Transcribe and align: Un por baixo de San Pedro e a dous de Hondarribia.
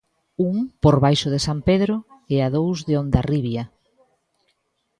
Un 0.49 0.55
por 0.83 0.95
baixo 1.05 1.27
de 1.33 1.39
San 1.47 1.59
Pedro 1.67 1.95
e 2.33 2.35
a 2.45 2.47
dous 2.55 2.77
de 2.87 2.93
Hondarribia. 2.99 3.63